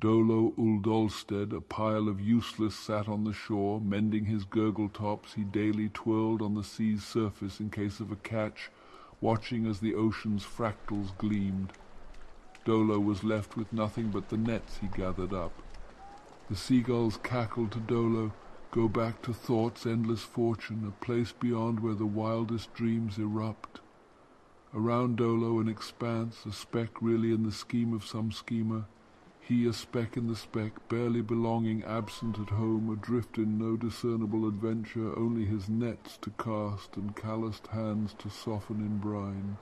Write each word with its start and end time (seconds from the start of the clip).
Dolo 0.00 0.54
Uldolsted, 0.56 1.52
a 1.52 1.60
pile 1.60 2.08
of 2.08 2.22
useless, 2.22 2.74
sat 2.74 3.06
on 3.06 3.24
the 3.24 3.34
shore, 3.34 3.82
mending 3.82 4.24
his 4.24 4.46
gurgletops 4.46 5.34
he 5.34 5.44
daily 5.44 5.90
twirled 5.90 6.40
on 6.40 6.54
the 6.54 6.64
sea's 6.64 7.04
surface 7.04 7.60
in 7.60 7.68
case 7.68 8.00
of 8.00 8.10
a 8.10 8.16
catch, 8.16 8.70
watching 9.20 9.66
as 9.66 9.80
the 9.80 9.94
ocean's 9.94 10.42
fractals 10.42 11.16
gleamed. 11.18 11.74
Dolo 12.64 12.98
was 12.98 13.24
left 13.24 13.58
with 13.58 13.74
nothing 13.74 14.08
but 14.08 14.30
the 14.30 14.38
nets 14.38 14.78
he 14.78 14.86
gathered 14.86 15.34
up. 15.34 15.52
The 16.48 16.56
seagulls 16.56 17.18
cackled 17.18 17.72
to 17.72 17.80
Dolo, 17.80 18.32
go 18.70 18.88
back 18.88 19.20
to 19.22 19.34
thought's 19.34 19.84
endless 19.84 20.22
fortune, 20.22 20.86
a 20.88 21.04
place 21.04 21.32
beyond 21.32 21.80
where 21.80 21.94
the 21.94 22.06
wildest 22.06 22.72
dreams 22.72 23.18
erupt. 23.18 23.80
Around 24.74 25.16
Dolo 25.16 25.60
an 25.60 25.68
expanse, 25.68 26.46
a 26.46 26.52
speck 26.52 27.02
really 27.02 27.32
in 27.32 27.42
the 27.42 27.52
scheme 27.52 27.92
of 27.92 28.06
some 28.06 28.32
schemer, 28.32 28.86
he 29.50 29.66
a 29.66 29.72
speck 29.72 30.16
in 30.16 30.28
the 30.28 30.36
speck, 30.36 30.70
barely 30.88 31.20
belonging, 31.20 31.82
absent 31.82 32.38
at 32.38 32.50
home, 32.50 32.88
adrift 32.88 33.36
in 33.36 33.58
no 33.58 33.76
discernible 33.76 34.46
adventure, 34.46 35.12
only 35.18 35.44
his 35.44 35.68
nets 35.68 36.16
to 36.18 36.30
cast 36.38 36.96
and 36.96 37.16
calloused 37.16 37.66
hands 37.66 38.14
to 38.16 38.30
soften 38.30 38.76
in 38.76 38.98
brine. 38.98 39.56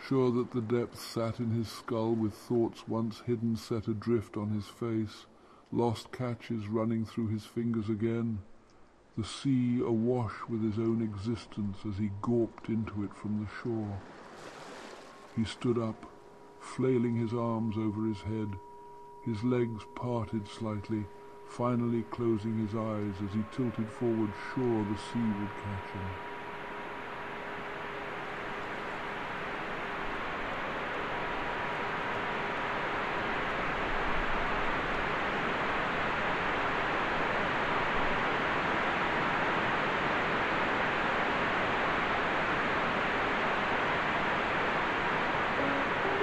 Sure 0.00 0.30
that 0.30 0.52
the 0.52 0.60
depths 0.60 1.02
sat 1.02 1.40
in 1.40 1.50
his 1.50 1.66
skull 1.66 2.14
with 2.14 2.32
thoughts 2.32 2.86
once 2.86 3.22
hidden 3.26 3.56
set 3.56 3.88
adrift 3.88 4.36
on 4.36 4.50
his 4.50 4.66
face, 4.66 5.26
lost 5.72 6.12
catches 6.12 6.68
running 6.68 7.04
through 7.04 7.26
his 7.26 7.44
fingers 7.44 7.88
again, 7.88 8.38
the 9.18 9.24
sea 9.24 9.80
awash 9.80 10.46
with 10.48 10.62
his 10.62 10.78
own 10.78 11.02
existence 11.02 11.78
as 11.88 11.98
he 11.98 12.12
gawped 12.22 12.68
into 12.68 13.02
it 13.02 13.16
from 13.16 13.40
the 13.40 13.50
shore. 13.64 13.98
He 15.34 15.44
stood 15.44 15.76
up, 15.76 16.06
flailing 16.60 17.16
his 17.16 17.34
arms 17.34 17.76
over 17.76 18.06
his 18.06 18.20
head, 18.20 18.56
his 19.22 19.42
legs 19.42 19.82
parted 19.94 20.46
slightly, 20.48 21.04
finally 21.48 22.04
closing 22.10 22.56
his 22.56 22.74
eyes 22.74 23.14
as 23.24 23.34
he 23.34 23.44
tilted 23.50 23.88
forward 23.88 24.30
sure 24.54 24.84
the 24.84 24.98
sea 24.98 25.30
would 25.40 25.50
catch 25.56 25.92
him. 25.92 26.29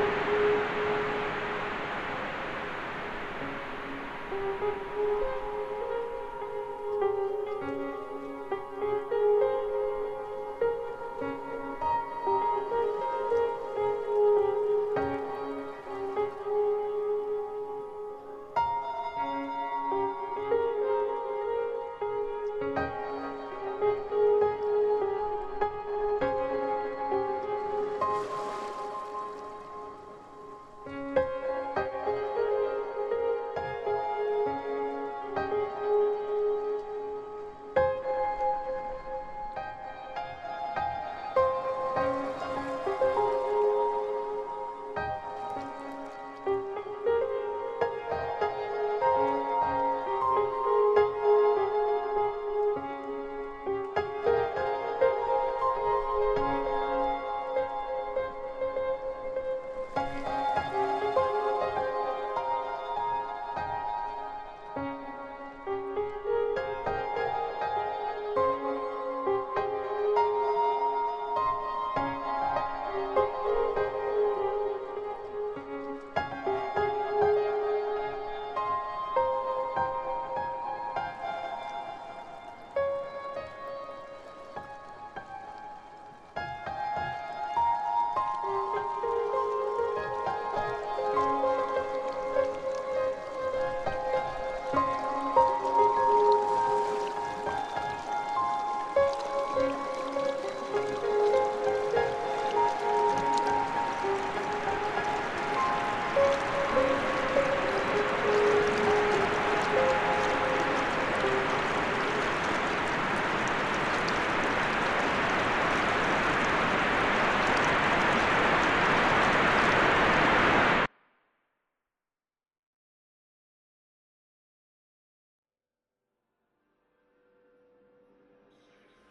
え? 0.08 0.57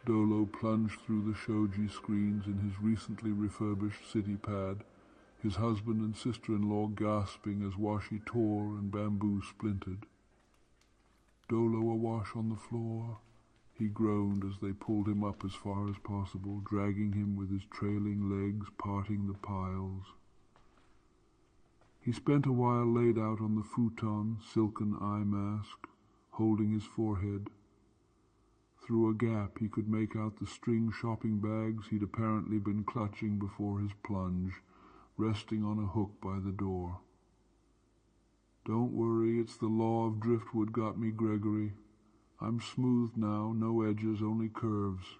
Dolo 0.06 0.46
plunged 0.46 1.00
through 1.00 1.22
the 1.22 1.34
shoji 1.34 1.88
screens 1.88 2.46
in 2.46 2.58
his 2.60 2.80
recently 2.80 3.32
refurbished 3.32 4.08
city 4.08 4.36
pad, 4.36 4.84
his 5.42 5.56
husband 5.56 6.00
and 6.00 6.16
sister-in-law 6.16 6.86
gasping 6.94 7.60
as 7.66 7.74
washi 7.74 8.24
tore 8.24 8.78
and 8.78 8.92
bamboo 8.92 9.42
splintered. 9.42 10.06
Dolo 11.48 11.90
awash 11.90 12.36
on 12.36 12.48
the 12.50 12.56
floor, 12.56 13.18
he 13.74 13.88
groaned 13.88 14.44
as 14.44 14.60
they 14.60 14.72
pulled 14.72 15.08
him 15.08 15.24
up 15.24 15.44
as 15.44 15.54
far 15.54 15.88
as 15.90 15.98
possible, 15.98 16.60
dragging 16.60 17.12
him 17.12 17.34
with 17.34 17.50
his 17.50 17.64
trailing 17.72 18.30
legs, 18.30 18.68
parting 18.78 19.26
the 19.26 19.34
piles. 19.34 20.04
He 22.00 22.12
spent 22.12 22.46
a 22.46 22.52
while 22.52 22.86
laid 22.86 23.18
out 23.18 23.40
on 23.40 23.56
the 23.56 23.64
futon, 23.64 24.38
silken 24.52 24.96
eye 25.00 25.24
mask, 25.24 25.88
holding 26.30 26.70
his 26.70 26.84
forehead. 26.84 27.50
Through 28.86 29.10
a 29.10 29.14
gap 29.14 29.58
he 29.58 29.68
could 29.68 29.88
make 29.88 30.14
out 30.14 30.36
the 30.36 30.46
string 30.46 30.92
shopping 30.92 31.40
bags 31.40 31.88
he'd 31.88 32.04
apparently 32.04 32.60
been 32.60 32.84
clutching 32.84 33.36
before 33.36 33.80
his 33.80 33.90
plunge, 34.04 34.62
resting 35.16 35.64
on 35.64 35.80
a 35.80 35.88
hook 35.88 36.12
by 36.22 36.38
the 36.38 36.52
door. 36.52 37.00
Don't 38.64 38.92
worry, 38.92 39.40
it's 39.40 39.56
the 39.56 39.66
law 39.66 40.06
of 40.06 40.20
driftwood 40.20 40.70
got 40.70 41.00
me, 41.00 41.10
Gregory. 41.10 41.72
I'm 42.40 42.60
smooth 42.60 43.16
now, 43.16 43.52
no 43.52 43.82
edges, 43.82 44.22
only 44.22 44.48
curves. 44.48 45.16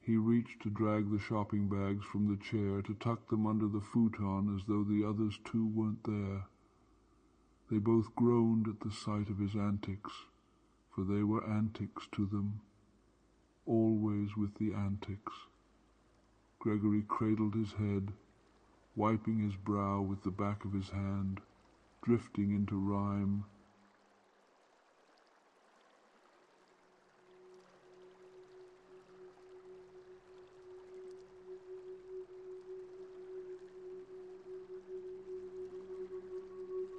He 0.00 0.16
reached 0.16 0.62
to 0.62 0.70
drag 0.70 1.10
the 1.10 1.18
shopping 1.18 1.68
bags 1.68 2.06
from 2.06 2.26
the 2.26 2.42
chair, 2.42 2.80
to 2.80 2.94
tuck 2.94 3.28
them 3.28 3.46
under 3.46 3.68
the 3.68 3.82
futon 3.82 4.56
as 4.56 4.64
though 4.64 4.82
the 4.82 5.04
others 5.04 5.38
too 5.44 5.66
weren't 5.66 6.04
there. 6.04 6.46
They 7.70 7.76
both 7.76 8.14
groaned 8.14 8.66
at 8.66 8.80
the 8.80 8.90
sight 8.90 9.28
of 9.28 9.40
his 9.40 9.54
antics 9.54 10.24
for 10.96 11.04
they 11.04 11.22
were 11.22 11.46
antics 11.46 12.08
to 12.10 12.24
them, 12.24 12.58
always 13.66 14.34
with 14.34 14.54
the 14.54 14.72
antics. 14.72 15.34
Gregory 16.58 17.04
cradled 17.06 17.54
his 17.54 17.72
head, 17.72 18.14
wiping 18.96 19.38
his 19.38 19.54
brow 19.56 20.00
with 20.00 20.22
the 20.22 20.30
back 20.30 20.64
of 20.64 20.72
his 20.72 20.88
hand, 20.88 21.42
drifting 22.02 22.50
into 22.50 22.76
rhyme. 22.78 23.44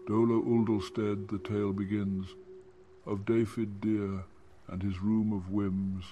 Dolo 0.06 0.42
Uldolsted 0.44 1.28
the 1.30 1.40
tale 1.40 1.74
begins, 1.74 2.36
of 3.08 3.26
David 3.26 3.80
Dear 3.80 4.26
and 4.68 4.84
his 4.84 5.00
room 5.00 5.32
of 5.32 5.50
whims. 5.50 6.04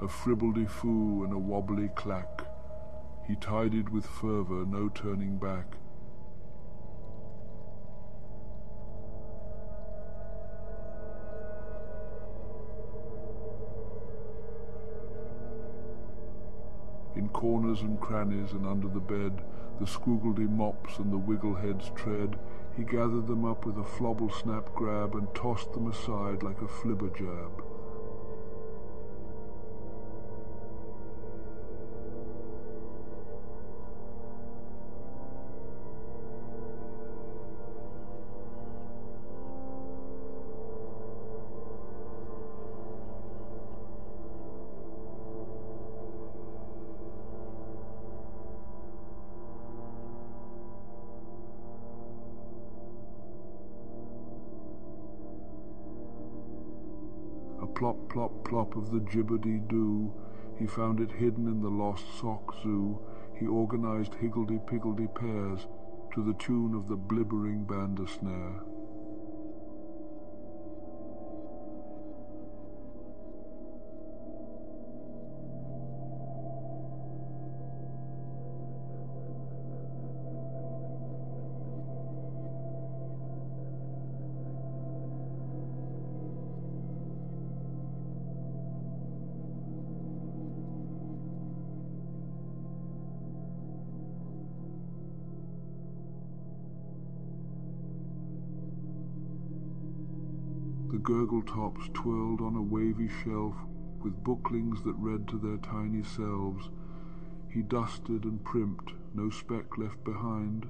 A 0.00 0.08
fribbledy 0.08 0.66
foo 0.66 1.24
and 1.24 1.34
a 1.34 1.38
wobbly 1.38 1.90
clack, 1.94 2.46
he 3.28 3.36
tided 3.36 3.90
with 3.90 4.06
fervour, 4.06 4.64
no 4.64 4.88
turning 4.88 5.36
back. 5.36 5.76
Corners 17.40 17.80
and 17.80 17.98
crannies 17.98 18.52
and 18.52 18.66
under 18.66 18.86
the 18.86 19.00
bed, 19.00 19.40
the 19.80 19.86
squiggledy 19.86 20.46
mops 20.46 20.98
and 20.98 21.10
the 21.10 21.16
wiggleheads 21.16 21.90
tread, 21.96 22.38
he 22.76 22.82
gathered 22.84 23.26
them 23.26 23.46
up 23.46 23.64
with 23.64 23.78
a 23.78 23.82
flobble 23.82 24.30
snap 24.30 24.74
grab 24.74 25.14
and 25.14 25.34
tossed 25.34 25.72
them 25.72 25.90
aside 25.90 26.42
like 26.42 26.60
a 26.60 26.68
flibber 26.68 27.08
jab. 27.16 27.64
Plop, 57.80 58.10
plop, 58.10 58.44
plop 58.44 58.76
of 58.76 58.90
the 58.90 58.98
jibbity-doo. 58.98 60.12
He 60.58 60.66
found 60.66 61.00
it 61.00 61.12
hidden 61.12 61.46
in 61.48 61.62
the 61.62 61.70
lost 61.70 62.04
sock 62.20 62.54
zoo. 62.62 63.00
He 63.38 63.46
organized 63.46 64.16
higgledy-piggledy 64.20 65.06
pairs 65.14 65.66
to 66.14 66.22
the 66.22 66.34
tune 66.34 66.74
of 66.74 66.88
the 66.88 66.98
blibbering 66.98 67.66
snare. 68.06 68.69
Gurgle 101.02 101.42
tops 101.42 101.88
twirled 101.94 102.40
on 102.40 102.56
a 102.56 102.62
wavy 102.62 103.08
shelf 103.08 103.56
with 104.02 104.22
booklings 104.22 104.82
that 104.84 104.94
read 104.96 105.26
to 105.28 105.38
their 105.38 105.56
tiny 105.58 106.02
selves. 106.02 106.68
He 107.52 107.62
dusted 107.62 108.24
and 108.24 108.42
primped, 108.44 108.92
no 109.14 109.30
speck 109.30 109.78
left 109.78 110.02
behind, 110.04 110.66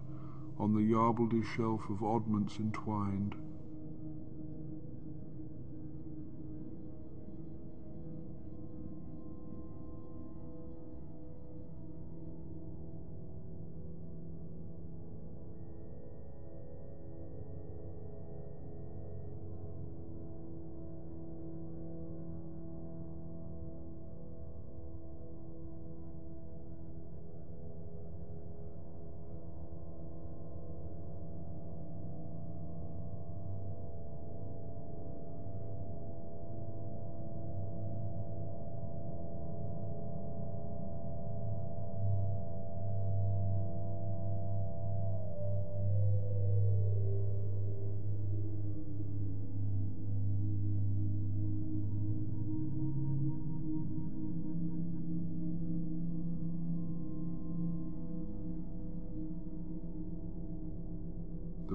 on 0.59 0.75
the 0.75 0.81
yarbledy 0.81 1.45
shelf 1.45 1.83
of 1.91 2.03
oddments 2.03 2.59
entwined. 2.59 3.35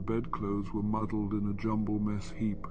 Bedclothes 0.06 0.74
were 0.74 0.84
muddled 0.84 1.34
in 1.34 1.50
a 1.50 1.62
jumble 1.62 2.00
mess 2.00 2.32
heap. 2.38 2.68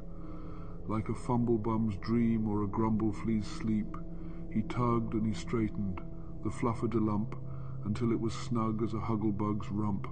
Like 0.87 1.09
a 1.09 1.15
fumblebum's 1.15 1.97
dream 1.99 2.49
or 2.49 2.63
a 2.63 2.69
grumbleflea's 2.69 3.47
sleep, 3.47 3.97
he 4.53 4.63
tugged 4.63 5.15
and 5.15 5.27
he 5.27 5.35
straightened, 5.35 6.01
the 6.45 6.51
fluffered 6.51 6.95
a 6.95 7.01
lump, 7.01 7.37
until 7.85 8.13
it 8.13 8.21
was 8.21 8.33
snug 8.33 8.83
as 8.83 8.95
a 8.95 8.99
hugglebug's 8.99 9.71
rump. 9.71 10.07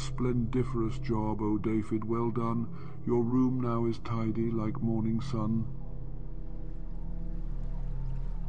Splendiferous 0.00 0.98
job, 0.98 1.42
O 1.42 1.58
David, 1.58 2.04
well 2.04 2.30
done. 2.30 2.66
Your 3.04 3.22
room 3.22 3.60
now 3.60 3.84
is 3.84 3.98
tidy 3.98 4.50
like 4.50 4.80
morning 4.80 5.20
sun. 5.20 5.66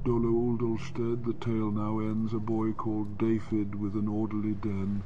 Dolo 0.05 0.29
Uldolsted, 0.29 1.25
the 1.25 1.34
tale 1.34 1.70
now 1.70 2.00
ends, 2.00 2.34
a 2.34 2.39
boy 2.39 2.72
called 2.72 3.17
David 3.17 3.75
with 3.75 3.96
an 3.96 4.08
orderly 4.08 4.53
den. 4.53 5.03